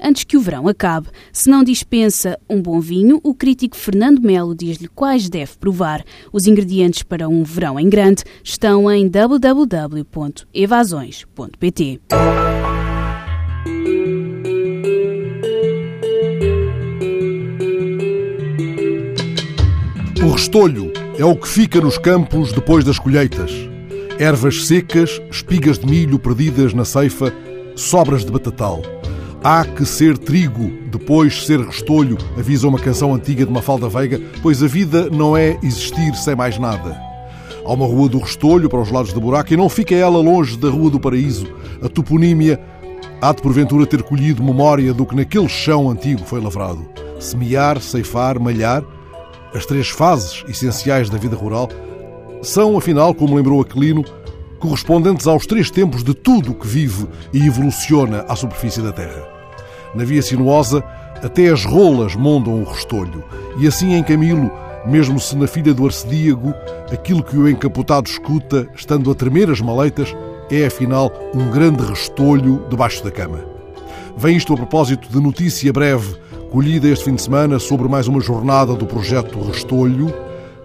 [0.00, 1.08] antes que o verão acabe.
[1.32, 6.04] Se não dispensa um bom vinho, o crítico Fernando Melo diz-lhe quais deve provar.
[6.32, 12.00] Os ingredientes para um verão em grande estão em www.evasões.pt.
[20.22, 23.52] O restolho é o que fica nos campos depois das colheitas.
[24.18, 27.32] Ervas secas, espigas de milho perdidas na ceifa,
[27.76, 28.95] sobras de batatal.
[29.48, 34.60] Há que ser trigo, depois ser restolho, avisa uma canção antiga de Mafalda Veiga, pois
[34.60, 37.00] a vida não é existir sem mais nada.
[37.64, 40.56] Há uma rua do Restolho para os lados da buraca e não fica ela longe
[40.56, 41.46] da Rua do Paraíso.
[41.80, 42.60] A toponímia
[43.22, 46.84] há de porventura ter colhido memória do que naquele chão antigo foi lavrado.
[47.20, 48.82] Semear, ceifar, malhar,
[49.54, 51.68] as três fases essenciais da vida rural,
[52.42, 54.04] são, afinal, como lembrou Aquilino,
[54.58, 59.35] correspondentes aos três tempos de tudo que vive e evoluciona à superfície da Terra.
[59.96, 60.84] Na via sinuosa,
[61.22, 63.24] até as rolas mondam o restolho,
[63.58, 64.50] e assim em Camilo,
[64.84, 66.52] mesmo se na filha do arcedíago,
[66.92, 70.14] aquilo que o encapotado escuta, estando a tremer as maleitas,
[70.50, 73.40] é afinal um grande restolho debaixo da cama.
[74.18, 76.14] Vem isto a propósito de notícia breve,
[76.50, 80.12] colhida este fim de semana sobre mais uma jornada do projeto Restolho,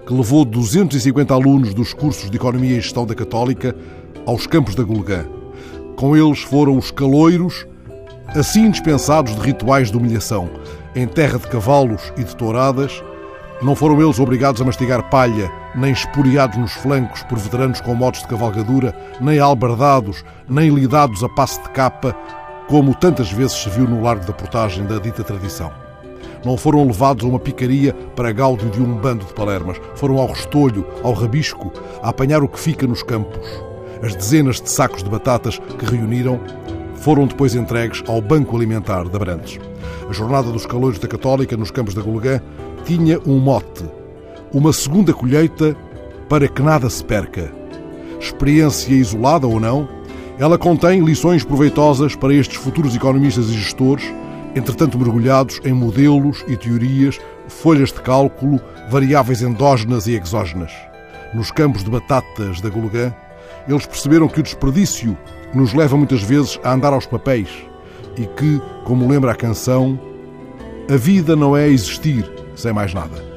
[0.05, 3.73] que levou 250 alunos dos cursos de Economia e Gestão da Católica
[4.25, 5.25] aos campos da Gulgã.
[5.95, 7.65] Com eles foram os caloiros,
[8.35, 10.49] assim dispensados de rituais de humilhação,
[10.95, 13.03] em terra de cavalos e de touradas,
[13.61, 18.21] não foram eles obrigados a mastigar palha, nem esporiados nos flancos por veteranos com motos
[18.21, 22.15] de cavalgadura, nem albardados, nem lidados a passe de capa,
[22.67, 25.71] como tantas vezes se viu no largo da portagem da dita tradição.
[26.43, 29.79] Não foram levados a uma picaria para gáudio de um bando de palermas.
[29.95, 33.47] Foram ao restolho, ao rabisco, a apanhar o que fica nos campos.
[34.01, 36.39] As dezenas de sacos de batatas que reuniram
[37.01, 39.59] foram depois entregues ao Banco Alimentar de Abrantes.
[40.09, 42.39] A Jornada dos Calores da Católica nos Campos da Gulgã
[42.85, 43.83] tinha um mote:
[44.53, 45.75] uma segunda colheita
[46.29, 47.51] para que nada se perca.
[48.19, 49.89] Experiência isolada ou não,
[50.37, 54.05] ela contém lições proveitosas para estes futuros economistas e gestores,
[54.55, 60.71] entretanto mergulhados em modelos e teorias, folhas de cálculo, variáveis endógenas e exógenas.
[61.33, 63.11] Nos campos de batatas da Gulgã,
[63.67, 65.17] eles perceberam que o desperdício
[65.53, 67.49] nos leva muitas vezes a andar aos papéis
[68.17, 69.99] e que, como lembra a canção,
[70.89, 73.30] a vida não é existir sem mais nada.